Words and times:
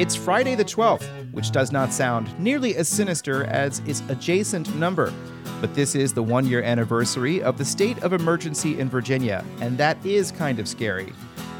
It's 0.00 0.16
Friday 0.16 0.54
the 0.54 0.64
12th, 0.64 1.04
which 1.30 1.50
does 1.50 1.72
not 1.72 1.92
sound 1.92 2.26
nearly 2.40 2.74
as 2.74 2.88
sinister 2.88 3.44
as 3.44 3.80
its 3.80 4.02
adjacent 4.08 4.74
number. 4.76 5.12
But 5.60 5.74
this 5.74 5.94
is 5.94 6.14
the 6.14 6.22
one 6.22 6.46
year 6.46 6.62
anniversary 6.62 7.42
of 7.42 7.58
the 7.58 7.66
state 7.66 8.02
of 8.02 8.14
emergency 8.14 8.80
in 8.80 8.88
Virginia, 8.88 9.44
and 9.60 9.76
that 9.76 10.02
is 10.02 10.32
kind 10.32 10.58
of 10.58 10.66
scary. 10.68 11.12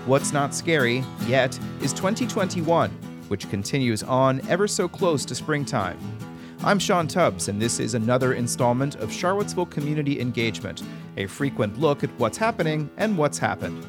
What's 0.06 0.32
not 0.32 0.54
scary 0.54 1.04
yet 1.26 1.58
is 1.82 1.92
2021, 1.92 2.88
which 3.28 3.50
continues 3.50 4.02
on 4.02 4.40
ever 4.48 4.66
so 4.66 4.88
close 4.88 5.26
to 5.26 5.34
springtime. 5.34 5.98
I'm 6.64 6.78
Sean 6.78 7.08
Tubbs, 7.08 7.48
and 7.48 7.60
this 7.60 7.78
is 7.78 7.92
another 7.92 8.32
installment 8.32 8.94
of 8.96 9.12
Charlottesville 9.12 9.66
Community 9.66 10.18
Engagement, 10.18 10.82
a 11.18 11.26
frequent 11.26 11.78
look 11.78 12.02
at 12.02 12.10
what's 12.16 12.38
happening 12.38 12.88
and 12.96 13.18
what's 13.18 13.36
happened. 13.36 13.86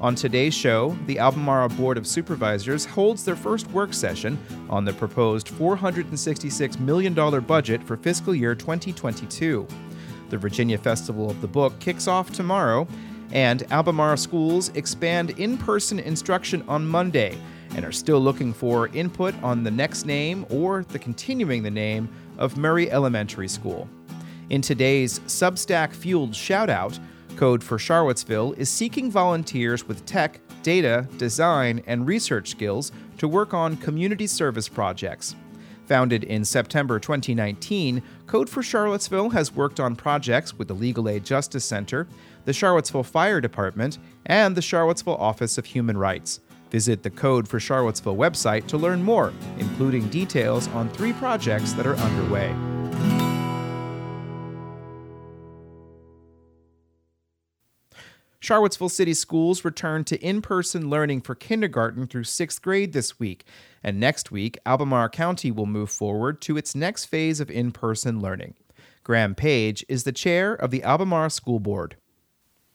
On 0.00 0.14
today's 0.14 0.54
show, 0.54 0.96
the 1.06 1.18
Albemarle 1.18 1.70
Board 1.70 1.98
of 1.98 2.06
Supervisors 2.06 2.84
holds 2.84 3.24
their 3.24 3.34
first 3.34 3.68
work 3.72 3.92
session 3.92 4.38
on 4.70 4.84
the 4.84 4.92
proposed 4.92 5.48
$466 5.48 6.78
million 6.78 7.14
budget 7.44 7.82
for 7.82 7.96
fiscal 7.96 8.32
year 8.32 8.54
2022. 8.54 9.66
The 10.30 10.38
Virginia 10.38 10.78
Festival 10.78 11.28
of 11.28 11.40
the 11.40 11.48
Book 11.48 11.76
kicks 11.80 12.06
off 12.06 12.30
tomorrow, 12.30 12.86
and 13.32 13.64
Albemarle 13.72 14.16
schools 14.16 14.68
expand 14.76 15.30
in 15.30 15.58
person 15.58 15.98
instruction 15.98 16.62
on 16.68 16.86
Monday 16.86 17.36
and 17.74 17.84
are 17.84 17.90
still 17.90 18.20
looking 18.20 18.52
for 18.52 18.86
input 18.88 19.34
on 19.42 19.64
the 19.64 19.70
next 19.70 20.06
name 20.06 20.46
or 20.48 20.84
the 20.84 20.98
continuing 21.00 21.64
the 21.64 21.70
name 21.72 22.08
of 22.38 22.56
Murray 22.56 22.88
Elementary 22.88 23.48
School. 23.48 23.88
In 24.48 24.62
today's 24.62 25.18
Substack 25.20 25.92
fueled 25.92 26.32
shoutout, 26.32 27.00
Code 27.38 27.62
for 27.62 27.78
Charlottesville 27.78 28.52
is 28.54 28.68
seeking 28.68 29.12
volunteers 29.12 29.86
with 29.86 30.04
tech, 30.04 30.40
data, 30.64 31.06
design, 31.18 31.80
and 31.86 32.04
research 32.04 32.50
skills 32.50 32.90
to 33.18 33.28
work 33.28 33.54
on 33.54 33.76
community 33.76 34.26
service 34.26 34.68
projects. 34.68 35.36
Founded 35.86 36.24
in 36.24 36.44
September 36.44 36.98
2019, 36.98 38.02
Code 38.26 38.50
for 38.50 38.60
Charlottesville 38.60 39.30
has 39.30 39.54
worked 39.54 39.78
on 39.78 39.94
projects 39.94 40.58
with 40.58 40.66
the 40.66 40.74
Legal 40.74 41.08
Aid 41.08 41.24
Justice 41.24 41.64
Center, 41.64 42.08
the 42.44 42.52
Charlottesville 42.52 43.04
Fire 43.04 43.40
Department, 43.40 43.98
and 44.26 44.56
the 44.56 44.60
Charlottesville 44.60 45.14
Office 45.14 45.58
of 45.58 45.66
Human 45.66 45.96
Rights. 45.96 46.40
Visit 46.72 47.04
the 47.04 47.10
Code 47.10 47.46
for 47.46 47.60
Charlottesville 47.60 48.16
website 48.16 48.66
to 48.66 48.76
learn 48.76 49.00
more, 49.00 49.32
including 49.58 50.08
details 50.08 50.66
on 50.70 50.88
three 50.88 51.12
projects 51.12 51.72
that 51.74 51.86
are 51.86 51.94
underway. 51.98 52.52
Charlottesville 58.48 58.88
City 58.88 59.12
Schools 59.12 59.62
returned 59.62 60.06
to 60.06 60.18
in 60.24 60.40
person 60.40 60.88
learning 60.88 61.20
for 61.20 61.34
kindergarten 61.34 62.06
through 62.06 62.24
sixth 62.24 62.62
grade 62.62 62.94
this 62.94 63.20
week, 63.20 63.44
and 63.82 64.00
next 64.00 64.30
week, 64.30 64.56
Albemarle 64.64 65.10
County 65.10 65.50
will 65.50 65.66
move 65.66 65.90
forward 65.90 66.40
to 66.40 66.56
its 66.56 66.74
next 66.74 67.04
phase 67.04 67.40
of 67.40 67.50
in 67.50 67.72
person 67.72 68.22
learning. 68.22 68.54
Graham 69.04 69.34
Paige 69.34 69.84
is 69.86 70.04
the 70.04 70.12
chair 70.12 70.54
of 70.54 70.70
the 70.70 70.82
Albemarle 70.82 71.28
School 71.28 71.60
Board. 71.60 71.96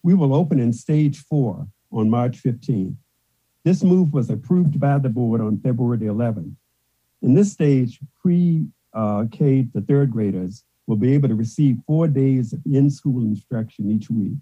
We 0.04 0.14
will 0.14 0.36
open 0.36 0.60
in 0.60 0.74
stage 0.74 1.18
four 1.18 1.66
on 1.92 2.08
March 2.08 2.44
15th. 2.44 2.96
This 3.64 3.82
move 3.82 4.14
was 4.14 4.30
approved 4.30 4.80
by 4.80 5.00
the 5.00 5.10
board 5.10 5.42
on 5.42 5.60
February 5.60 5.98
11th. 6.02 6.54
In 7.24 7.34
this 7.34 7.52
stage, 7.52 8.00
pre 8.22 8.68
K 9.32 9.68
to 9.74 9.82
third 9.82 10.12
graders 10.12 10.64
will 10.86 10.98
be 10.98 11.16
able 11.16 11.30
to 11.30 11.36
receive 11.36 11.80
four 11.88 12.08
days 12.08 12.54
of 12.54 12.60
in 12.72 12.92
school 12.92 13.24
instruction 13.24 13.90
each 13.90 14.12
week, 14.12 14.38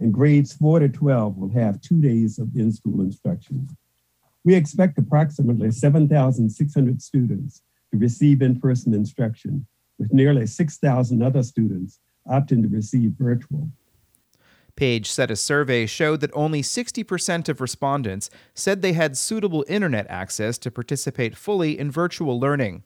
and 0.00 0.12
grades 0.12 0.52
4 0.54 0.80
to 0.80 0.88
12 0.88 1.36
will 1.36 1.50
have 1.50 1.80
two 1.80 2.00
days 2.00 2.38
of 2.38 2.56
in 2.56 2.72
school 2.72 3.02
instruction. 3.02 3.68
We 4.44 4.54
expect 4.54 4.98
approximately 4.98 5.70
7,600 5.70 7.02
students 7.02 7.62
to 7.92 7.98
receive 7.98 8.40
in 8.40 8.58
person 8.58 8.94
instruction, 8.94 9.66
with 9.98 10.12
nearly 10.12 10.46
6,000 10.46 11.22
other 11.22 11.42
students 11.42 12.00
opting 12.26 12.62
to 12.62 12.68
receive 12.68 13.12
virtual. 13.18 13.68
Paige 14.76 15.10
said 15.10 15.30
a 15.30 15.36
survey 15.36 15.84
showed 15.84 16.20
that 16.20 16.30
only 16.32 16.62
60% 16.62 17.48
of 17.50 17.60
respondents 17.60 18.30
said 18.54 18.80
they 18.80 18.94
had 18.94 19.18
suitable 19.18 19.64
internet 19.68 20.06
access 20.08 20.56
to 20.58 20.70
participate 20.70 21.36
fully 21.36 21.78
in 21.78 21.90
virtual 21.90 22.40
learning. 22.40 22.84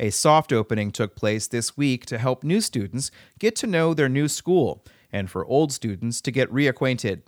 A 0.00 0.10
soft 0.10 0.52
opening 0.52 0.90
took 0.90 1.14
place 1.14 1.46
this 1.46 1.76
week 1.76 2.04
to 2.06 2.18
help 2.18 2.42
new 2.42 2.60
students 2.60 3.12
get 3.38 3.54
to 3.56 3.68
know 3.68 3.94
their 3.94 4.08
new 4.08 4.26
school 4.26 4.84
and 5.14 5.30
for 5.30 5.46
old 5.46 5.72
students 5.72 6.20
to 6.20 6.32
get 6.32 6.52
reacquainted. 6.52 7.22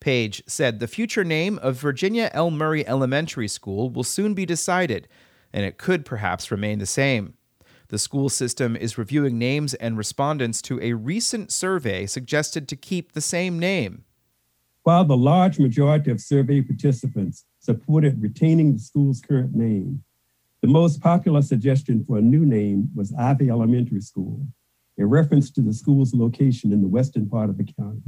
Paige 0.00 0.42
said 0.46 0.80
the 0.80 0.88
future 0.88 1.24
name 1.24 1.58
of 1.62 1.76
Virginia 1.76 2.30
L. 2.34 2.50
Murray 2.50 2.86
Elementary 2.86 3.48
School 3.48 3.88
will 3.88 4.04
soon 4.04 4.34
be 4.34 4.44
decided, 4.44 5.06
and 5.52 5.64
it 5.64 5.78
could 5.78 6.04
perhaps 6.04 6.50
remain 6.50 6.80
the 6.80 6.84
same. 6.84 7.34
The 7.88 7.98
school 7.98 8.28
system 8.28 8.74
is 8.74 8.98
reviewing 8.98 9.38
names 9.38 9.72
and 9.74 9.96
respondents 9.96 10.60
to 10.62 10.80
a 10.82 10.94
recent 10.94 11.52
survey 11.52 12.06
suggested 12.06 12.66
to 12.68 12.76
keep 12.76 13.12
the 13.12 13.20
same 13.20 13.60
name. 13.60 14.04
While 14.82 15.04
the 15.04 15.16
large 15.16 15.60
majority 15.60 16.10
of 16.10 16.20
survey 16.20 16.60
participants 16.60 17.44
supported 17.60 18.20
retaining 18.20 18.72
the 18.72 18.80
school's 18.80 19.20
current 19.20 19.54
name, 19.54 20.02
the 20.60 20.68
most 20.68 21.00
popular 21.00 21.42
suggestion 21.42 22.04
for 22.04 22.18
a 22.18 22.22
new 22.22 22.44
name 22.44 22.90
was 22.96 23.14
Ivy 23.14 23.48
Elementary 23.50 24.00
School, 24.00 24.44
a 24.98 25.06
reference 25.06 25.50
to 25.50 25.60
the 25.60 25.72
school's 25.72 26.14
location 26.14 26.72
in 26.72 26.80
the 26.80 26.88
western 26.88 27.28
part 27.28 27.50
of 27.50 27.58
the 27.58 27.64
county. 27.64 28.02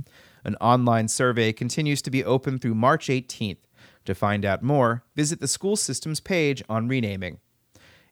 An 0.45 0.57
online 0.57 1.09
survey 1.09 1.53
continues 1.53 2.01
to 2.03 2.11
be 2.11 2.25
open 2.25 2.59
through 2.59 2.75
March 2.75 3.09
18th. 3.09 3.59
To 4.07 4.15
find 4.15 4.45
out 4.45 4.63
more, 4.63 5.05
visit 5.15 5.41
the 5.41 5.49
school 5.49 5.77
system's 5.77 6.21
page 6.21 6.63
on 6.69 6.89
renaming. 6.89 7.41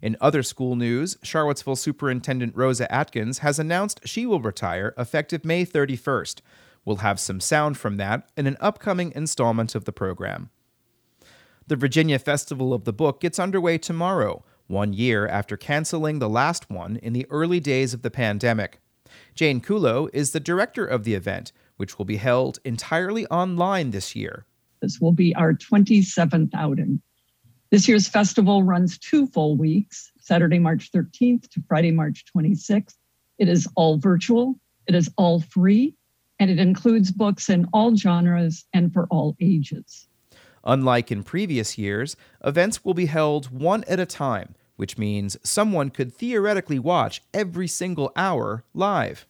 In 0.03 0.17
other 0.21 0.43
school 0.43 0.77
news, 0.77 1.17
Charlottesville 1.23 1.77
Superintendent 1.77 2.55
Rosa 2.55 2.91
Atkins 2.93 3.39
has 3.39 3.59
announced 3.59 4.01
she 4.05 4.27
will 4.27 4.41
retire 4.41 4.95
effective 4.99 5.45
May 5.45 5.65
31st. 5.65 6.43
We'll 6.85 6.97
have 6.97 7.19
some 7.19 7.41
sound 7.41 7.79
from 7.79 7.97
that 7.97 8.29
in 8.37 8.47
an 8.47 8.59
upcoming 8.61 9.13
installment 9.17 9.75
of 9.75 9.87
the 9.87 9.93
program. 9.93 10.51
The 11.67 11.77
Virginia 11.77 12.19
Festival 12.19 12.73
of 12.73 12.85
the 12.85 12.93
Book 12.93 13.21
gets 13.21 13.39
underway 13.39 13.79
tomorrow, 13.79 14.45
one 14.67 14.93
year 14.93 15.27
after 15.27 15.57
canceling 15.57 16.19
the 16.19 16.29
last 16.29 16.71
one 16.71 16.97
in 16.97 17.13
the 17.13 17.27
early 17.31 17.61
days 17.61 17.95
of 17.95 18.03
the 18.03 18.11
pandemic. 18.11 18.81
Jane 19.35 19.61
Kulow 19.61 20.09
is 20.13 20.33
the 20.33 20.41
director 20.41 20.87
of 20.87 21.05
the 21.05 21.15
event, 21.15 21.53
which 21.77 21.99
will 21.99 22.05
be 22.05 22.17
held 22.17 22.59
entirely 22.65 23.27
online 23.27 23.91
this 23.91 24.17
year. 24.17 24.47
This 24.81 25.01
will 25.01 25.13
be 25.13 25.35
our 25.35 25.55
27th 25.55 26.51
outing. 26.55 27.01
This 27.71 27.89
year's 27.89 28.09
festival 28.09 28.63
runs 28.63 28.99
two 28.99 29.27
full 29.27 29.57
weeks, 29.57 30.13
Saturday, 30.21 30.59
March 30.59 30.91
13th 30.93 31.49
to 31.51 31.63
Friday, 31.69 31.91
March 31.91 32.25
26th. 32.35 32.95
It 33.39 33.49
is 33.49 33.69
all 33.75 33.99
virtual, 33.99 34.59
it 34.87 34.95
is 34.95 35.11
all 35.17 35.41
free, 35.41 35.95
and 36.39 36.51
it 36.51 36.59
includes 36.59 37.11
books 37.11 37.49
in 37.49 37.67
all 37.73 37.97
genres 37.97 38.65
and 38.73 38.93
for 38.93 39.07
all 39.11 39.37
ages. 39.41 40.09
Unlike 40.67 41.11
in 41.11 41.23
previous 41.23 41.79
years, 41.79 42.17
events 42.45 42.85
will 42.85 42.93
be 42.93 43.07
held 43.07 43.47
one 43.47 43.85
at 43.85 43.99
a 43.99 44.05
time, 44.05 44.55
which 44.77 44.99
means 44.99 45.39
someone 45.43 45.89
could 45.89 46.13
theoretically 46.13 46.79
watch 46.79 47.23
every 47.33 47.69
single 47.69 48.13
hour 48.17 48.65
live. 48.75 49.27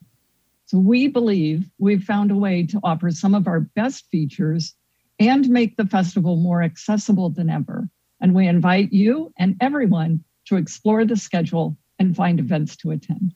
So 0.65 0.79
we 0.79 1.07
believe 1.07 1.71
we've 1.79 2.03
found 2.03 2.33
a 2.33 2.37
way 2.37 2.65
to 2.67 2.81
offer 2.83 3.13
some 3.13 3.35
of 3.35 3.47
our 3.47 3.61
best 3.61 4.07
features 4.11 4.75
and 5.21 5.49
make 5.49 5.77
the 5.77 5.87
festival 5.87 6.37
more 6.37 6.63
accessible 6.63 7.31
than 7.31 7.49
ever 7.49 7.89
and 8.21 8.35
we 8.35 8.47
invite 8.47 8.93
you 8.93 9.33
and 9.39 9.57
everyone 9.61 10.23
to 10.47 10.57
explore 10.57 11.05
the 11.05 11.17
schedule 11.17 11.77
and 11.99 12.17
find 12.17 12.39
events 12.39 12.77
to 12.77 12.91
attend. 12.91 13.35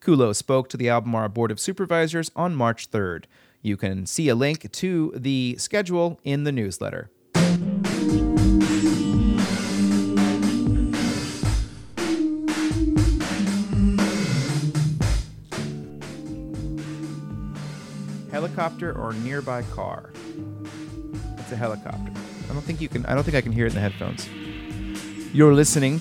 Kulow 0.00 0.34
spoke 0.34 0.68
to 0.68 0.76
the 0.76 0.88
Albemarle 0.88 1.28
Board 1.28 1.50
of 1.50 1.60
Supervisors 1.60 2.30
on 2.34 2.54
March 2.54 2.90
3rd. 2.90 3.24
You 3.62 3.76
can 3.76 4.06
see 4.06 4.28
a 4.28 4.34
link 4.34 4.70
to 4.72 5.12
the 5.14 5.56
schedule 5.58 6.18
in 6.24 6.44
the 6.44 6.52
newsletter. 6.52 7.10
Helicopter 18.30 18.92
or 18.98 19.12
nearby 19.14 19.62
car? 19.62 20.10
It's 21.38 21.52
a 21.52 21.56
helicopter. 21.56 22.12
I 22.48 22.52
don't 22.52 22.62
think 22.62 22.80
you 22.80 22.88
can. 22.88 23.04
I 23.06 23.14
don't 23.14 23.24
think 23.24 23.36
I 23.36 23.40
can 23.40 23.52
hear 23.52 23.66
it 23.66 23.70
in 23.70 23.74
the 23.74 23.80
headphones. 23.80 24.28
You're 25.34 25.54
listening. 25.54 26.00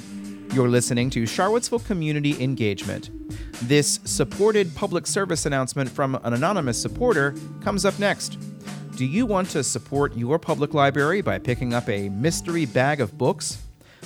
You're 0.54 0.70
listening 0.70 1.10
to 1.12 1.26
Charlottesville 1.26 1.80
Community 1.80 2.42
Engagement. 2.44 3.12
This 3.64 4.00
supported 4.04 4.74
public 4.76 5.06
service 5.06 5.46
announcement 5.46 5.90
from 5.90 6.16
an 6.24 6.34
anonymous 6.34 6.82
supporter 6.82 7.36
comes 7.62 7.86
up 7.86 8.00
next. 8.00 8.38
Do 9.00 9.06
you 9.06 9.26
want 9.26 9.50
to 9.52 9.64
support 9.64 10.18
your 10.18 10.38
public 10.38 10.74
library 10.74 11.22
by 11.22 11.40
picking 11.40 11.74
up 11.74 11.88
a 11.88 12.10
mystery 12.10 12.66
bag 12.66 13.00
of 13.00 13.18
books? 13.18 13.60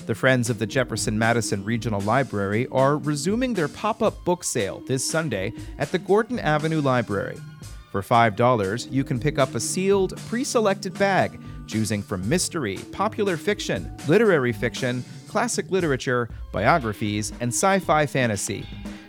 The 0.06 0.14
Friends 0.14 0.52
of 0.52 0.60
the 0.60 0.68
Jefferson 0.68 1.18
Madison 1.18 1.64
Regional 1.64 2.00
Library 2.02 2.68
are 2.72 3.00
resuming 3.00 3.56
their 3.56 3.68
pop 3.68 4.04
up 4.04 4.24
book 4.24 4.44
sale 4.44 4.84
this 4.86 5.04
Sunday 5.04 5.52
at 5.80 5.92
the 5.92 5.98
Gordon 5.98 6.38
Avenue 6.38 6.80
Library. 6.80 7.38
For 7.92 8.04
$5, 8.04 8.92
you 8.92 9.04
can 9.04 9.20
pick 9.20 9.40
up 9.40 9.56
a 9.56 9.60
sealed, 9.60 10.16
pre 10.28 10.44
selected 10.44 10.94
bag 11.00 11.42
choosing 11.66 12.04
from 12.04 12.30
mystery, 12.30 12.78
popular 12.92 13.36
fiction, 13.36 13.98
literary 14.08 14.54
fiction, 14.54 15.04
classic 15.28 15.72
literature, 15.72 16.30
biographies, 16.52 17.32
and 17.40 17.50
sci 17.50 17.80
fi 17.80 18.06
fantasy. 18.06 18.64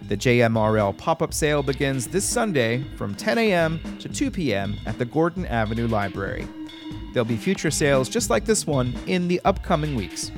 The 0.06 0.18
JMRL 0.18 0.98
pop 0.98 1.22
up 1.22 1.32
sale 1.32 1.62
begins 1.62 2.06
this 2.06 2.26
Sunday 2.26 2.84
from 2.96 3.14
10 3.14 3.38
a.m. 3.38 3.80
to 4.00 4.08
2 4.08 4.30
p.m. 4.30 4.76
at 4.84 4.98
the 4.98 5.06
Gordon 5.06 5.46
Avenue 5.46 5.88
Library. 5.88 6.46
There'll 7.14 7.24
be 7.24 7.38
future 7.38 7.70
sales 7.70 8.10
just 8.10 8.28
like 8.28 8.44
this 8.44 8.66
one 8.66 8.94
in 9.06 9.28
the 9.28 9.40
upcoming 9.46 9.94
weeks. 9.94 10.30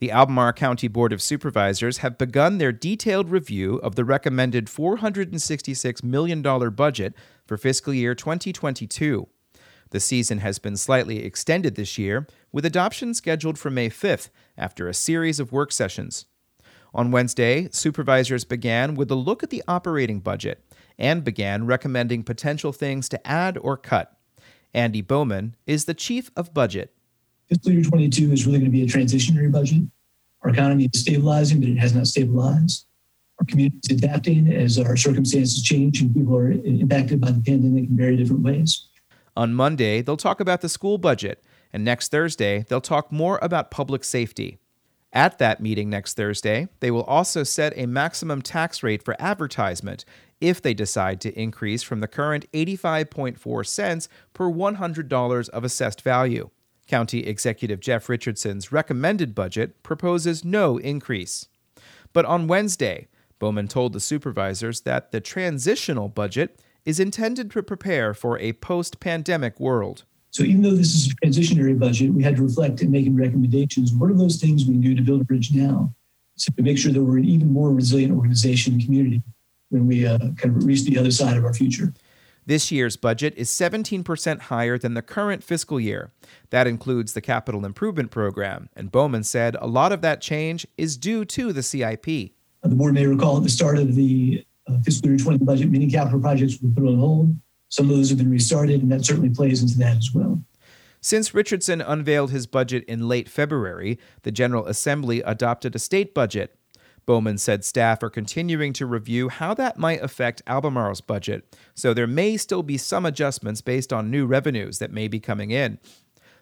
The 0.00 0.10
Albemarle 0.10 0.54
County 0.54 0.88
Board 0.88 1.12
of 1.12 1.22
Supervisors 1.22 1.98
have 1.98 2.18
begun 2.18 2.58
their 2.58 2.72
detailed 2.72 3.30
review 3.30 3.76
of 3.76 3.94
the 3.94 4.04
recommended 4.04 4.66
$466 4.66 6.02
million 6.02 6.42
budget 6.70 7.14
for 7.46 7.56
fiscal 7.56 7.94
year 7.94 8.16
2022. 8.16 9.28
The 9.90 10.00
season 10.00 10.38
has 10.38 10.58
been 10.58 10.76
slightly 10.76 11.24
extended 11.24 11.76
this 11.76 11.98
year, 11.98 12.26
with 12.50 12.66
adoption 12.66 13.14
scheduled 13.14 13.58
for 13.58 13.70
May 13.70 13.90
5th 13.90 14.28
after 14.56 14.88
a 14.88 14.94
series 14.94 15.38
of 15.38 15.52
work 15.52 15.70
sessions. 15.70 16.26
On 16.94 17.10
Wednesday, 17.10 17.68
supervisors 17.70 18.44
began 18.44 18.94
with 18.94 19.10
a 19.10 19.14
look 19.14 19.42
at 19.42 19.50
the 19.50 19.62
operating 19.68 20.20
budget 20.20 20.64
and 20.98 21.22
began 21.22 21.66
recommending 21.66 22.22
potential 22.22 22.72
things 22.72 23.08
to 23.10 23.26
add 23.26 23.58
or 23.58 23.76
cut. 23.76 24.16
Andy 24.74 25.02
Bowman 25.02 25.54
is 25.66 25.84
the 25.84 25.94
chief 25.94 26.30
of 26.36 26.54
budget. 26.54 26.94
Fiscal 27.48 27.72
year 27.72 27.82
22 27.82 28.32
is 28.32 28.46
really 28.46 28.58
going 28.58 28.70
to 28.70 28.76
be 28.76 28.82
a 28.82 28.86
transitionary 28.86 29.50
budget. 29.50 29.82
Our 30.42 30.50
economy 30.50 30.88
is 30.92 31.00
stabilizing, 31.00 31.60
but 31.60 31.68
it 31.68 31.78
has 31.78 31.94
not 31.94 32.06
stabilized. 32.06 32.86
Our 33.38 33.46
community 33.46 33.78
is 33.84 33.96
adapting 33.96 34.52
as 34.52 34.78
our 34.78 34.96
circumstances 34.96 35.62
change 35.62 36.00
and 36.00 36.12
people 36.12 36.36
are 36.36 36.50
impacted 36.50 37.20
by 37.20 37.30
the 37.30 37.40
pandemic 37.40 37.88
in 37.88 37.96
very 37.96 38.16
different 38.16 38.42
ways. 38.42 38.88
On 39.36 39.54
Monday, 39.54 40.02
they'll 40.02 40.16
talk 40.16 40.40
about 40.40 40.62
the 40.62 40.68
school 40.68 40.98
budget, 40.98 41.44
and 41.72 41.84
next 41.84 42.10
Thursday, 42.10 42.64
they'll 42.68 42.80
talk 42.80 43.12
more 43.12 43.38
about 43.40 43.70
public 43.70 44.02
safety. 44.02 44.58
At 45.12 45.38
that 45.38 45.60
meeting 45.60 45.88
next 45.88 46.14
Thursday, 46.14 46.68
they 46.80 46.90
will 46.90 47.04
also 47.04 47.42
set 47.42 47.72
a 47.76 47.86
maximum 47.86 48.42
tax 48.42 48.82
rate 48.82 49.02
for 49.02 49.16
advertisement 49.18 50.04
if 50.40 50.60
they 50.60 50.74
decide 50.74 51.20
to 51.22 51.40
increase 51.40 51.82
from 51.82 52.00
the 52.00 52.08
current 52.08 52.50
85.4 52.52 53.66
cents 53.66 54.08
per 54.34 54.50
$100 54.50 55.48
of 55.48 55.64
assessed 55.64 56.02
value. 56.02 56.50
County 56.86 57.26
Executive 57.26 57.80
Jeff 57.80 58.08
Richardson's 58.08 58.72
recommended 58.72 59.34
budget 59.34 59.82
proposes 59.82 60.44
no 60.44 60.78
increase. 60.78 61.48
But 62.12 62.24
on 62.24 62.46
Wednesday, 62.46 63.08
Bowman 63.38 63.68
told 63.68 63.92
the 63.92 64.00
supervisors 64.00 64.82
that 64.82 65.12
the 65.12 65.20
transitional 65.20 66.08
budget 66.08 66.60
is 66.84 66.98
intended 66.98 67.50
to 67.50 67.62
prepare 67.62 68.14
for 68.14 68.38
a 68.38 68.54
post 68.54 69.00
pandemic 69.00 69.60
world. 69.60 70.04
So 70.30 70.42
even 70.42 70.62
though 70.62 70.74
this 70.74 70.94
is 70.94 71.10
a 71.10 71.14
transitionary 71.26 71.78
budget, 71.78 72.12
we 72.12 72.22
had 72.22 72.36
to 72.36 72.42
reflect 72.42 72.82
in 72.82 72.90
making 72.90 73.16
recommendations. 73.16 73.92
What 73.92 74.10
are 74.10 74.14
those 74.14 74.36
things 74.36 74.64
we 74.64 74.72
can 74.72 74.80
do 74.80 74.94
to 74.94 75.02
build 75.02 75.20
a 75.20 75.24
bridge 75.24 75.52
now? 75.52 75.94
So 76.36 76.52
to 76.56 76.62
make 76.62 76.78
sure 76.78 76.92
that 76.92 77.02
we're 77.02 77.18
an 77.18 77.24
even 77.24 77.52
more 77.52 77.70
resilient 77.70 78.14
organization 78.14 78.74
and 78.74 78.84
community 78.84 79.22
when 79.70 79.86
we 79.86 80.06
uh, 80.06 80.18
kind 80.36 80.56
of 80.56 80.64
reach 80.64 80.84
the 80.84 80.98
other 80.98 81.10
side 81.10 81.36
of 81.36 81.44
our 81.44 81.52
future. 81.52 81.92
This 82.46 82.72
year's 82.72 82.96
budget 82.96 83.34
is 83.36 83.50
17% 83.50 84.40
higher 84.42 84.78
than 84.78 84.94
the 84.94 85.02
current 85.02 85.44
fiscal 85.44 85.78
year. 85.78 86.12
That 86.48 86.66
includes 86.66 87.12
the 87.12 87.20
capital 87.20 87.66
improvement 87.66 88.10
program, 88.10 88.70
and 88.74 88.90
Bowman 88.90 89.24
said 89.24 89.54
a 89.60 89.66
lot 89.66 89.92
of 89.92 90.00
that 90.00 90.22
change 90.22 90.66
is 90.78 90.96
due 90.96 91.26
to 91.26 91.52
the 91.52 91.62
CIP. 91.62 92.06
The 92.06 92.74
board 92.74 92.94
may 92.94 93.06
recall 93.06 93.36
at 93.36 93.42
the 93.42 93.50
start 93.50 93.76
of 93.76 93.94
the 93.94 94.46
uh, 94.66 94.78
fiscal 94.80 95.10
year 95.10 95.18
20 95.18 95.44
budget, 95.44 95.70
many 95.70 95.90
capital 95.90 96.20
projects 96.20 96.58
were 96.62 96.70
put 96.70 96.84
on 96.84 96.98
hold. 96.98 97.36
Some 97.68 97.90
of 97.90 97.96
those 97.96 98.08
have 98.08 98.18
been 98.18 98.30
restarted, 98.30 98.82
and 98.82 98.90
that 98.90 99.04
certainly 99.04 99.30
plays 99.30 99.62
into 99.62 99.78
that 99.78 99.96
as 99.96 100.10
well. 100.14 100.42
Since 101.00 101.34
Richardson 101.34 101.80
unveiled 101.80 102.30
his 102.30 102.46
budget 102.46 102.84
in 102.84 103.08
late 103.08 103.28
February, 103.28 103.98
the 104.22 104.32
General 104.32 104.66
Assembly 104.66 105.20
adopted 105.22 105.76
a 105.76 105.78
state 105.78 106.12
budget. 106.14 106.56
Bowman 107.06 107.38
said 107.38 107.64
staff 107.64 108.02
are 108.02 108.10
continuing 108.10 108.72
to 108.74 108.84
review 108.84 109.28
how 109.28 109.54
that 109.54 109.78
might 109.78 110.02
affect 110.02 110.42
Albemarle's 110.46 111.00
budget, 111.00 111.56
so 111.74 111.94
there 111.94 112.06
may 112.06 112.36
still 112.36 112.62
be 112.62 112.76
some 112.76 113.06
adjustments 113.06 113.62
based 113.62 113.92
on 113.92 114.10
new 114.10 114.26
revenues 114.26 114.78
that 114.78 114.92
may 114.92 115.08
be 115.08 115.20
coming 115.20 115.50
in. 115.50 115.78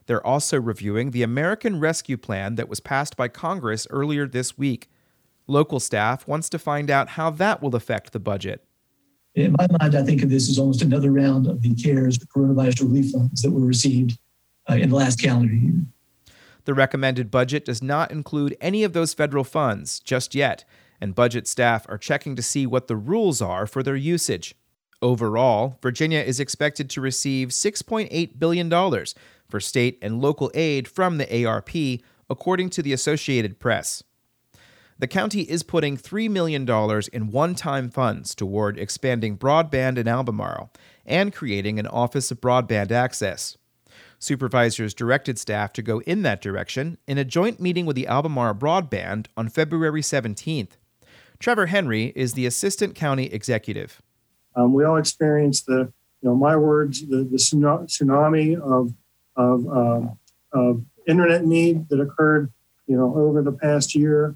They're 0.07 0.27
also 0.27 0.61
reviewing 0.61 1.11
the 1.11 1.23
American 1.23 1.79
Rescue 1.79 2.17
Plan 2.17 2.55
that 2.55 2.69
was 2.69 2.81
passed 2.81 3.17
by 3.17 3.29
Congress 3.29 3.87
earlier 3.91 4.27
this 4.27 4.57
week. 4.57 4.89
Local 5.47 5.79
staff 5.79 6.27
wants 6.27 6.49
to 6.49 6.59
find 6.59 6.91
out 6.91 7.11
how 7.11 7.31
that 7.31 7.63
will 7.63 7.77
affect 7.77 8.13
the 8.13 8.19
budget. 8.21 8.65
In 9.37 9.55
my 9.59 9.67
mind, 9.79 9.95
I 9.95 10.03
think 10.03 10.23
of 10.23 10.31
this 10.31 10.49
as 10.49 10.59
almost 10.59 10.81
another 10.81 11.13
round 11.13 11.47
of 11.47 11.61
the 11.61 11.75
CARES 11.75 12.17
coronavirus 12.19 12.81
relief 12.81 13.13
funds 13.13 13.43
that 13.43 13.51
were 13.51 13.61
received 13.61 14.19
uh, 14.69 14.75
in 14.77 14.89
the 14.89 14.97
last 14.97 15.21
calendar 15.21 15.53
year. 15.53 15.75
The 16.65 16.73
recommended 16.73 17.31
budget 17.31 17.67
does 17.67 17.83
not 17.83 18.11
include 18.11 18.57
any 18.63 18.83
of 18.83 18.95
those 18.95 19.13
federal 19.13 19.45
funds 19.45 20.01
just 20.01 20.35
yet, 20.35 20.65
and 21.03 21.15
budget 21.15 21.47
staff 21.47 21.87
are 21.87 21.99
checking 21.99 22.35
to 22.35 22.43
see 22.43 22.67
what 22.67 22.89
the 22.89 22.97
rules 22.97 23.43
are 23.43 23.67
for 23.67 23.83
their 23.83 23.95
usage. 23.95 24.55
Overall, 25.03 25.79
Virginia 25.83 26.21
is 26.21 26.41
expected 26.41 26.89
to 26.89 27.03
receive 27.03 27.49
$6.8 27.49 28.39
billion 28.39 28.71
for 29.47 29.61
state 29.61 29.99
and 30.01 30.23
local 30.23 30.51
aid 30.55 30.89
from 30.89 31.19
the 31.19 31.45
ARP, 31.45 31.71
according 32.31 32.71
to 32.71 32.83
the 32.83 32.95
Associated 32.95 33.61
Press 33.61 34.03
the 34.99 35.07
county 35.07 35.43
is 35.43 35.63
putting 35.63 35.97
$3 35.97 36.31
million 36.31 36.67
in 37.13 37.31
one 37.31 37.55
time 37.55 37.91
funds 37.91 38.35
toward 38.35 38.79
expanding 38.79 39.37
broadband 39.37 39.99
in 39.99 40.09
Albemarle 40.09 40.71
and 41.05 41.35
creating 41.35 41.79
an 41.79 41.87
Office 41.87 42.31
of 42.31 42.41
Broadband 42.41 42.91
Access. 42.91 43.59
Supervisors 44.19 44.95
directed 44.95 45.39
staff 45.39 45.73
to 45.75 45.83
go 45.83 46.01
in 46.03 46.23
that 46.23 46.41
direction 46.41 46.97
in 47.07 47.19
a 47.19 47.25
joint 47.25 47.61
meeting 47.61 47.85
with 47.85 47.97
the 47.97 48.07
Albemarle 48.07 48.55
Broadband 48.55 49.27
on 49.37 49.51
February 49.51 50.01
17th. 50.01 50.71
Trevor 51.39 51.67
Henry 51.67 52.13
is 52.17 52.33
the 52.33 52.47
assistant 52.47 52.95
county 52.95 53.27
executive. 53.27 54.01
Um, 54.55 54.73
we 54.73 54.85
all 54.85 54.97
experienced 54.97 55.67
the, 55.67 55.93
you 56.23 56.31
know, 56.31 56.35
my 56.35 56.57
words, 56.57 57.07
the, 57.07 57.19
the 57.19 57.37
tsunami 57.37 58.59
of, 58.59 58.95
of, 59.37 59.67
uh, 59.69 60.59
of 60.59 60.83
internet 61.07 61.45
need 61.45 61.91
that 61.91 62.01
occurred, 62.01 62.51
you 62.87 62.97
know, 62.97 63.15
over 63.15 63.43
the 63.43 63.53
past 63.53 63.95
year. 63.95 64.35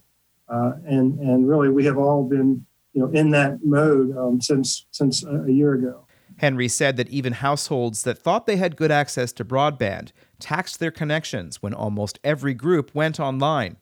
Uh, 0.51 0.73
and 0.85 1.19
and 1.21 1.49
really 1.49 1.69
we 1.69 1.85
have 1.85 1.97
all 1.97 2.25
been 2.29 2.65
you 2.93 3.01
know 3.01 3.09
in 3.13 3.31
that 3.31 3.65
mode 3.65 4.17
um, 4.17 4.41
since 4.41 4.87
since 4.91 5.25
a, 5.25 5.45
a 5.45 5.51
year 5.51 5.75
ago. 5.75 6.05
Henry 6.39 6.69
said 6.69 6.97
that 6.97 7.09
even 7.11 7.35
households 7.35 8.03
that 8.05 8.19
thought 8.19 8.47
they 8.47 8.57
had 8.57 8.75
good 8.75 8.91
access 8.91 9.31
to 9.33 9.45
broadband 9.45 10.11
taxed 10.39 10.81
their 10.81 10.91
connections 10.91 11.63
when 11.63 11.75
almost 11.75 12.19
every 12.25 12.55
group 12.55 12.95
went 12.95 13.21
online. 13.21 13.77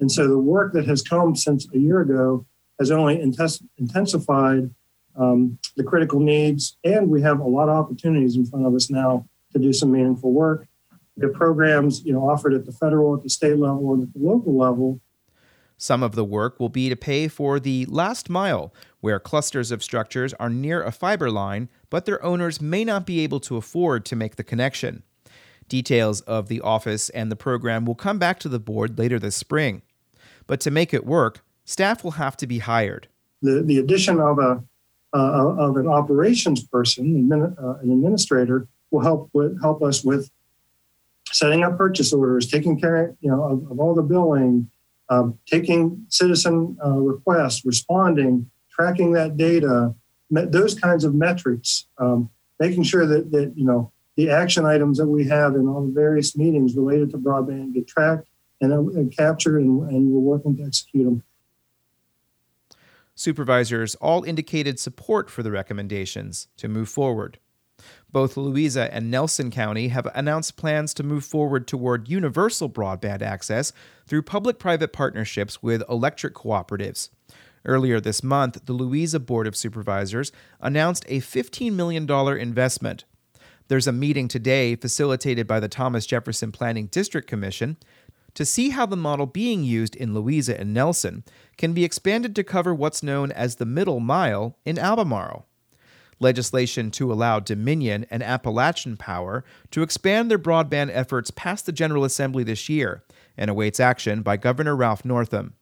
And 0.00 0.12
so 0.12 0.28
the 0.28 0.38
work 0.38 0.74
that 0.74 0.86
has 0.86 1.02
come 1.02 1.34
since 1.34 1.66
a 1.72 1.78
year 1.78 2.00
ago 2.00 2.46
has 2.78 2.90
only 2.90 3.20
intensified 3.20 4.70
um, 5.16 5.58
the 5.76 5.84
critical 5.84 6.20
needs, 6.20 6.76
and 6.84 7.08
we 7.08 7.22
have 7.22 7.40
a 7.40 7.48
lot 7.48 7.68
of 7.68 7.76
opportunities 7.76 8.36
in 8.36 8.44
front 8.44 8.66
of 8.66 8.74
us 8.74 8.90
now 8.90 9.26
to 9.52 9.58
do 9.58 9.72
some 9.72 9.92
meaningful 9.92 10.32
work. 10.32 10.66
The 11.16 11.28
programs, 11.28 12.04
you 12.04 12.12
know, 12.12 12.28
offered 12.28 12.52
at 12.54 12.66
the 12.66 12.72
federal, 12.72 13.14
at 13.14 13.22
the 13.22 13.30
state 13.30 13.56
level, 13.56 13.94
and 13.94 14.02
at 14.02 14.12
the 14.12 14.18
local 14.18 14.58
level 14.58 15.00
some 15.84 16.02
of 16.02 16.14
the 16.14 16.24
work 16.24 16.58
will 16.58 16.70
be 16.70 16.88
to 16.88 16.96
pay 16.96 17.28
for 17.28 17.60
the 17.60 17.84
last 17.86 18.30
mile, 18.30 18.72
where 19.02 19.20
clusters 19.20 19.70
of 19.70 19.84
structures 19.84 20.32
are 20.40 20.48
near 20.48 20.82
a 20.82 20.90
fiber 20.90 21.30
line, 21.30 21.68
but 21.90 22.06
their 22.06 22.24
owners 22.24 22.58
may 22.58 22.86
not 22.86 23.04
be 23.04 23.20
able 23.20 23.38
to 23.40 23.58
afford 23.58 24.06
to 24.06 24.16
make 24.16 24.36
the 24.36 24.42
connection. 24.42 25.02
Details 25.68 26.22
of 26.22 26.48
the 26.48 26.62
office 26.62 27.10
and 27.10 27.30
the 27.30 27.36
program 27.36 27.84
will 27.84 27.94
come 27.94 28.18
back 28.18 28.40
to 28.40 28.48
the 28.48 28.58
board 28.58 28.98
later 28.98 29.18
this 29.18 29.36
spring. 29.36 29.82
But 30.46 30.58
to 30.60 30.70
make 30.70 30.94
it 30.94 31.04
work, 31.04 31.44
staff 31.66 32.02
will 32.02 32.12
have 32.12 32.36
to 32.38 32.46
be 32.46 32.60
hired. 32.60 33.08
The, 33.42 33.62
the 33.62 33.78
addition 33.78 34.20
of 34.20 34.38
a 34.38 34.64
uh, 35.12 35.54
of 35.58 35.76
an 35.76 35.86
operations 35.86 36.64
person, 36.64 37.30
uh, 37.30 37.74
an 37.82 37.92
administrator, 37.92 38.66
will 38.90 39.00
help 39.00 39.30
with, 39.32 39.60
help 39.62 39.80
us 39.80 40.02
with 40.02 40.28
setting 41.30 41.62
up 41.62 41.76
purchase 41.78 42.12
orders, 42.12 42.50
taking 42.50 42.80
care 42.80 43.14
you 43.20 43.30
know 43.30 43.44
of, 43.44 43.70
of 43.70 43.78
all 43.78 43.94
the 43.94 44.02
billing, 44.02 44.70
taking 45.46 46.06
citizen 46.08 46.76
uh, 46.84 46.90
requests, 46.90 47.64
responding, 47.64 48.50
tracking 48.70 49.12
that 49.12 49.36
data, 49.36 49.94
those 50.30 50.74
kinds 50.74 51.04
of 51.04 51.14
metrics, 51.14 51.86
um, 51.98 52.30
making 52.58 52.82
sure 52.82 53.06
that, 53.06 53.30
that 53.30 53.52
you 53.56 53.64
know 53.64 53.92
the 54.16 54.30
action 54.30 54.64
items 54.64 54.98
that 54.98 55.06
we 55.06 55.26
have 55.26 55.54
in 55.54 55.66
all 55.66 55.84
the 55.86 55.92
various 55.92 56.36
meetings 56.36 56.76
related 56.76 57.10
to 57.10 57.18
broadband 57.18 57.74
get 57.74 57.86
tracked 57.86 58.28
and, 58.60 58.72
uh, 58.72 58.78
and 58.78 59.16
captured, 59.16 59.58
and, 59.58 59.88
and 59.90 60.08
we're 60.08 60.20
working 60.20 60.56
to 60.56 60.64
execute 60.64 61.04
them. 61.04 61.22
Supervisors 63.14 63.94
all 63.96 64.24
indicated 64.24 64.80
support 64.80 65.30
for 65.30 65.42
the 65.42 65.50
recommendations 65.50 66.48
to 66.56 66.68
move 66.68 66.88
forward. 66.88 67.38
Both 68.14 68.36
Louisa 68.36 68.94
and 68.94 69.10
Nelson 69.10 69.50
County 69.50 69.88
have 69.88 70.06
announced 70.14 70.56
plans 70.56 70.94
to 70.94 71.02
move 71.02 71.24
forward 71.24 71.66
toward 71.66 72.08
universal 72.08 72.70
broadband 72.70 73.22
access 73.22 73.72
through 74.06 74.22
public 74.22 74.60
private 74.60 74.92
partnerships 74.92 75.64
with 75.64 75.82
electric 75.88 76.34
cooperatives. 76.34 77.08
Earlier 77.64 77.98
this 77.98 78.22
month, 78.22 78.66
the 78.66 78.72
Louisa 78.72 79.18
Board 79.18 79.48
of 79.48 79.56
Supervisors 79.56 80.30
announced 80.60 81.04
a 81.08 81.22
$15 81.22 81.72
million 81.72 82.08
investment. 82.38 83.04
There's 83.66 83.88
a 83.88 83.92
meeting 83.92 84.28
today 84.28 84.76
facilitated 84.76 85.48
by 85.48 85.58
the 85.58 85.68
Thomas 85.68 86.06
Jefferson 86.06 86.52
Planning 86.52 86.86
District 86.86 87.26
Commission 87.26 87.78
to 88.34 88.44
see 88.44 88.68
how 88.70 88.86
the 88.86 88.96
model 88.96 89.26
being 89.26 89.64
used 89.64 89.96
in 89.96 90.14
Louisa 90.14 90.56
and 90.60 90.72
Nelson 90.72 91.24
can 91.56 91.72
be 91.72 91.82
expanded 91.82 92.36
to 92.36 92.44
cover 92.44 92.72
what's 92.72 93.02
known 93.02 93.32
as 93.32 93.56
the 93.56 93.66
middle 93.66 93.98
mile 93.98 94.56
in 94.64 94.78
Albemarle. 94.78 95.48
Legislation 96.20 96.90
to 96.92 97.12
allow 97.12 97.40
Dominion 97.40 98.06
and 98.10 98.22
Appalachian 98.22 98.96
Power 98.96 99.44
to 99.70 99.82
expand 99.82 100.30
their 100.30 100.38
broadband 100.38 100.90
efforts 100.92 101.30
passed 101.30 101.66
the 101.66 101.72
General 101.72 102.04
Assembly 102.04 102.44
this 102.44 102.68
year 102.68 103.02
and 103.36 103.50
awaits 103.50 103.80
action 103.80 104.22
by 104.22 104.36
Governor 104.36 104.76
Ralph 104.76 105.04
Northam. 105.04 105.54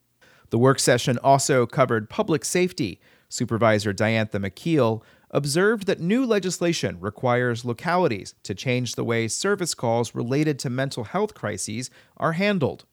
The 0.51 0.59
work 0.59 0.79
session 0.79 1.19
also 1.19 1.67
covered 1.67 2.11
public 2.11 2.45
safety. 2.45 3.01
Supervisor 3.29 3.95
Diantha 3.95 4.39
McKeel 4.39 5.03
observed 5.31 5.87
that 5.87 6.01
new 6.01 6.27
legislation 6.27 7.01
requires 7.01 7.65
localities 7.65 8.35
to 8.43 8.55
change 8.55 8.95
the 8.95 9.05
way 9.05 9.29
service 9.29 9.73
calls 9.75 10.15
related 10.15 10.59
to 10.59 10.69
mental 10.69 11.05
health 11.05 11.33
crises 11.33 11.91
are 12.19 12.33
handled. 12.33 12.85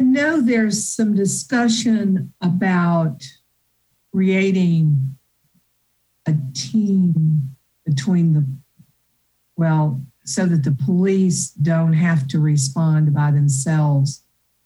I 0.00 0.04
know 0.04 0.40
there's 0.40 0.88
some 0.88 1.14
discussion 1.14 2.32
about 2.40 3.22
creating 4.12 5.18
a 6.26 6.34
team 6.54 7.56
between 7.84 8.34
the, 8.34 8.46
well, 9.56 10.00
so 10.24 10.46
that 10.46 10.64
the 10.64 10.76
police 10.84 11.50
don't 11.50 11.92
have 11.94 12.28
to 12.28 12.38
respond 12.38 13.12
by 13.12 13.30
themselves 13.30 14.22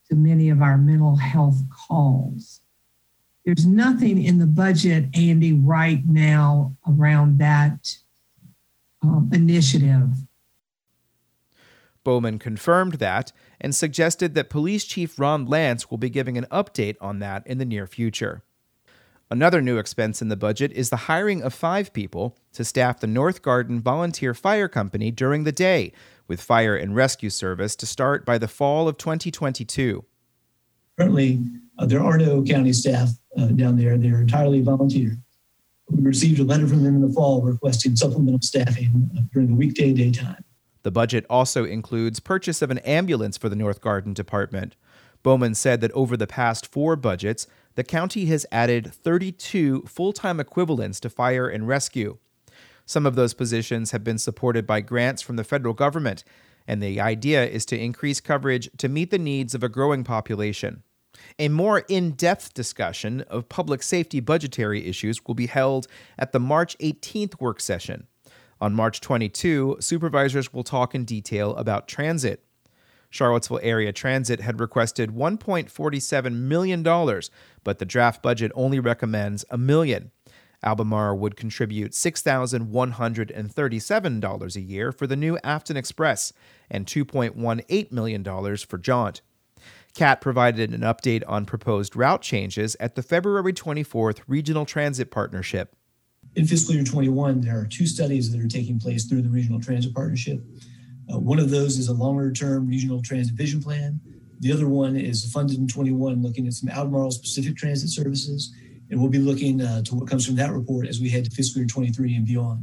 to 0.09 0.15
many 0.15 0.51
of 0.51 0.63
our 0.63 0.77
mental 0.77 1.17
health 1.17 1.63
calls. 1.71 2.61
There's 3.45 3.65
nothing 3.65 4.23
in 4.23 4.39
the 4.39 4.47
budget, 4.47 5.07
Andy, 5.15 5.53
right 5.53 6.05
now 6.07 6.77
around 6.87 7.39
that 7.39 7.97
um, 9.03 9.31
initiative. 9.33 10.09
Bowman 12.03 12.39
confirmed 12.39 12.95
that 12.95 13.33
and 13.61 13.75
suggested 13.75 14.35
that 14.35 14.51
Police 14.51 14.85
Chief 14.85 15.19
Ron 15.19 15.47
Lantz 15.47 15.91
will 15.91 15.99
be 15.99 16.11
giving 16.11 16.37
an 16.37 16.47
update 16.53 16.97
on 17.01 17.21
that 17.21 17.47
in 17.47 17.59
the 17.59 17.65
near 17.65 17.87
future. 17.87 18.43
Another 19.29 19.61
new 19.61 19.77
expense 19.77 20.23
in 20.23 20.29
the 20.29 20.37
budget 20.37 20.71
is 20.73 20.89
the 20.89 20.97
hiring 20.97 21.43
of 21.43 21.53
five 21.53 21.93
people 21.93 22.37
to 22.53 22.65
staff 22.65 23.01
the 23.01 23.09
North 23.09 23.43
Garden 23.43 23.81
Volunteer 23.81 24.35
Fire 24.35 24.69
Company 24.69 25.11
during 25.11 25.43
the 25.43 25.51
day, 25.51 25.93
with 26.29 26.41
fire 26.41 26.77
and 26.77 26.95
rescue 26.95 27.29
service 27.29 27.75
to 27.77 27.87
start 27.87 28.25
by 28.25 28.39
the 28.39 28.47
fall 28.47 28.87
of 28.87 28.99
2022. 28.99 30.05
Currently, 30.97 31.41
uh, 31.77 31.87
there 31.87 32.05
are 32.05 32.17
no 32.17 32.45
county 32.45 32.73
staff 32.73 33.11
uh, 33.37 33.47
down 33.47 33.77
there. 33.77 33.99
They're 33.99 34.21
entirely 34.21 34.61
volunteer. 34.61 35.19
We 35.91 36.05
received 36.05 36.39
a 36.39 36.45
letter 36.45 36.69
from 36.69 36.85
them 36.85 36.95
in 36.95 37.01
the 37.03 37.13
fall 37.13 37.43
requesting 37.43 37.97
supplemental 37.97 38.41
staffing 38.43 39.11
uh, 39.17 39.23
during 39.33 39.49
the 39.49 39.55
weekday 39.55 39.93
daytime. 39.93 40.45
The 40.85 40.93
budget 40.93 41.27
also 41.29 41.65
includes 41.65 42.21
purchase 42.21 42.63
of 42.63 42.71
an 42.71 42.79
ambulance 42.79 43.37
for 43.37 43.49
the 43.49 43.57
North 43.57 43.81
Garden 43.81 44.15
Department. 44.15 44.77
Bowman 45.25 45.57
said 45.57 45.81
that 45.81 45.91
over 45.93 46.17
the 46.17 46.29
past 46.29 46.71
four 46.71 46.95
budgets, 46.95 47.49
the 47.77 47.85
county 47.85 48.27
has 48.27 48.45
added 48.51 48.93
32 48.93 49.83
full 49.83 50.13
time 50.13 50.41
equivalents 50.41 50.99
to 51.01 51.11
fire 51.11 51.49
and 51.49 51.69
rescue. 51.69 52.19
Some 52.85 53.07
of 53.07 53.15
those 53.15 53.35
positions 53.35 53.91
have 53.91 54.03
been 54.03 54.19
supported 54.19 54.67
by 54.67 54.81
grants 54.81 55.23
from 55.23 55.37
the 55.37 55.45
federal 55.45 55.75
government, 55.75 56.25
and 56.67 56.83
the 56.83 57.01
idea 57.01 57.47
is 57.47 57.65
to 57.67 57.79
increase 57.79 58.21
coverage 58.21 58.71
to 58.79 58.89
meet 58.89 59.11
the 59.11 59.19
needs 59.19 59.55
of 59.55 59.63
a 59.63 59.69
growing 59.69 60.05
population. 60.05 60.83
A 61.39 61.49
more 61.49 61.81
in 61.89 62.13
depth 62.13 62.55
discussion 62.55 63.23
of 63.23 63.49
public 63.49 63.83
safety 63.83 64.21
budgetary 64.21 64.87
issues 64.87 65.25
will 65.27 65.35
be 65.35 65.47
held 65.47 65.87
at 66.19 66.33
the 66.33 66.41
March 66.41 66.79
18th 66.79 67.41
work 67.41 67.61
session. 67.61 68.07
On 68.61 68.75
March 68.75 69.01
22, 69.01 69.77
supervisors 69.81 70.53
will 70.53 70.65
talk 70.65 70.95
in 70.95 71.05
detail 71.05 71.55
about 71.57 71.89
transit. 71.89 72.46
Charlottesville 73.11 73.61
Area 73.63 73.93
Transit 73.93 74.41
had 74.41 74.61
requested 74.61 75.11
$1.47 75.11 76.33
million, 76.33 76.83
but 77.65 77.79
the 77.79 77.85
draft 77.85 78.23
budget 78.23 78.51
only 78.55 78.81
recommends 78.81 79.45
a 79.51 79.59
million. 79.59 80.11
Albemarle 80.63 81.19
would 81.19 81.37
contribute 81.37 81.93
$6,137 81.93 84.57
a 84.57 84.61
year 84.61 84.93
for 84.93 85.07
the 85.07 85.17
new 85.17 85.39
Afton 85.45 85.77
Express 85.77 86.33
and 86.71 86.87
$2.18 86.87 87.93
million 87.93 88.57
for 88.57 88.79
Jaunt. 88.79 89.21
CAT 89.95 90.21
provided 90.21 90.73
an 90.73 90.83
update 90.83 91.23
on 91.27 91.47
proposed 91.47 91.97
route 91.97 92.21
changes 92.21 92.77
at 92.81 92.97
the 92.97 93.03
February 93.03 93.53
24th 93.53 94.21
Regional 94.27 94.67
Transit 94.67 95.11
Partnership. 95.11 95.75
In 96.35 96.47
fiscal 96.47 96.75
year 96.75 96.85
21, 96.85 97.41
there 97.41 97.59
are 97.59 97.65
two 97.65 97.87
studies 97.87 98.31
that 98.31 98.39
are 98.41 98.49
taking 98.49 98.79
place 98.79 99.07
through 99.07 99.23
the 99.23 99.31
Regional 99.31 99.59
Transit 99.59 99.95
Partnership. 99.95 100.45
Uh, 101.13 101.19
one 101.19 101.39
of 101.39 101.51
those 101.51 101.79
is 101.79 101.89
a 101.89 101.95
longer 101.95 102.33
term 102.33 102.67
regional 102.67 103.01
transit 103.03 103.35
vision 103.35 103.63
plan. 103.63 104.01
The 104.41 104.53
other 104.53 104.69
one 104.69 104.97
is 104.97 105.31
funded 105.33 105.59
in 105.59 105.67
21, 105.67 106.23
looking 106.23 106.47
at 106.47 106.53
some 106.53 106.69
Albemarle 106.69 107.11
specific 107.11 107.57
transit 107.57 107.91
services. 107.91 108.53
And 108.91 109.01
we'll 109.01 109.11
be 109.11 109.19
looking 109.19 109.61
uh, 109.63 109.83
to 109.83 109.95
what 109.95 110.09
comes 110.09 110.27
from 110.27 110.37
that 110.37 110.53
report 110.53 110.87
as 110.87 111.01
we 111.01 111.09
head 111.09 111.25
to 111.25 111.31
fiscal 111.31 111.61
year 111.61 111.67
23 111.67 112.15
and 112.15 112.27
beyond. 112.27 112.63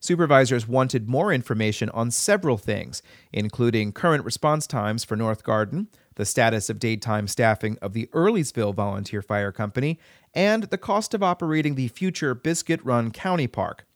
Supervisors 0.00 0.68
wanted 0.68 1.08
more 1.08 1.32
information 1.32 1.88
on 1.90 2.10
several 2.10 2.58
things, 2.58 3.02
including 3.32 3.92
current 3.92 4.24
response 4.24 4.66
times 4.66 5.02
for 5.02 5.16
North 5.16 5.44
Garden, 5.44 5.88
the 6.16 6.26
status 6.26 6.68
of 6.68 6.78
daytime 6.78 7.26
staffing 7.26 7.78
of 7.80 7.94
the 7.94 8.08
Earlysville 8.12 8.74
Volunteer 8.74 9.22
Fire 9.22 9.52
Company, 9.52 9.98
and 10.34 10.64
the 10.64 10.76
cost 10.76 11.14
of 11.14 11.22
operating 11.22 11.74
the 11.74 11.88
future 11.88 12.34
Biscuit 12.34 12.84
Run 12.84 13.12
County 13.12 13.46
Park. 13.46 13.86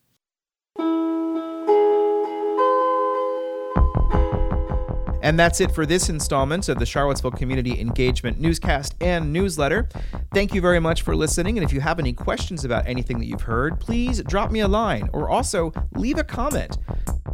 And 5.28 5.38
that's 5.38 5.60
it 5.60 5.72
for 5.72 5.84
this 5.84 6.08
installment 6.08 6.70
of 6.70 6.78
the 6.78 6.86
Charlottesville 6.86 7.32
Community 7.32 7.78
Engagement 7.78 8.40
Newscast 8.40 8.94
and 9.02 9.30
Newsletter. 9.30 9.86
Thank 10.32 10.54
you 10.54 10.62
very 10.62 10.80
much 10.80 11.02
for 11.02 11.14
listening. 11.14 11.58
And 11.58 11.64
if 11.66 11.70
you 11.70 11.82
have 11.82 11.98
any 11.98 12.14
questions 12.14 12.64
about 12.64 12.86
anything 12.86 13.18
that 13.18 13.26
you've 13.26 13.42
heard, 13.42 13.78
please 13.78 14.22
drop 14.22 14.50
me 14.50 14.60
a 14.60 14.68
line 14.68 15.10
or 15.12 15.28
also 15.28 15.70
leave 15.94 16.16
a 16.16 16.24
comment. 16.24 16.78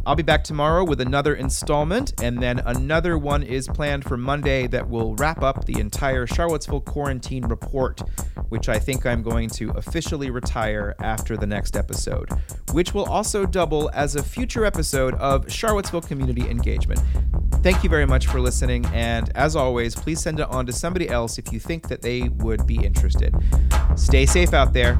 I'll 0.05 0.15
be 0.15 0.23
back 0.23 0.43
tomorrow 0.43 0.83
with 0.83 0.99
another 0.99 1.35
installment, 1.35 2.21
and 2.21 2.37
then 2.43 2.59
another 2.59 3.17
one 3.17 3.41
is 3.41 3.67
planned 3.67 4.03
for 4.03 4.17
Monday 4.17 4.67
that 4.67 4.87
will 4.87 5.15
wrap 5.15 5.41
up 5.41 5.65
the 5.65 5.79
entire 5.79 6.27
Charlottesville 6.27 6.81
quarantine 6.81 7.45
report, 7.45 8.01
which 8.49 8.67
I 8.67 8.77
think 8.77 9.05
I'm 9.05 9.23
going 9.23 9.49
to 9.51 9.71
officially 9.71 10.29
retire 10.29 10.95
after 10.99 11.37
the 11.37 11.47
next 11.47 11.75
episode, 11.75 12.29
which 12.73 12.93
will 12.93 13.05
also 13.05 13.45
double 13.45 13.89
as 13.93 14.15
a 14.15 14.21
future 14.21 14.65
episode 14.65 15.15
of 15.15 15.49
Charlottesville 15.51 16.01
Community 16.01 16.49
Engagement. 16.49 17.01
Thank 17.65 17.83
you 17.83 17.89
very 17.89 18.05
much 18.05 18.27
for 18.27 18.39
listening, 18.39 18.85
and 18.93 19.35
as 19.35 19.55
always, 19.55 19.95
please 19.95 20.19
send 20.19 20.39
it 20.39 20.47
on 20.49 20.67
to 20.67 20.71
somebody 20.71 21.09
else 21.09 21.39
if 21.39 21.51
you 21.51 21.59
think 21.59 21.87
that 21.87 22.03
they 22.03 22.29
would 22.29 22.67
be 22.67 22.75
interested. 22.75 23.33
Stay 23.95 24.27
safe 24.27 24.53
out 24.53 24.71
there. 24.71 24.99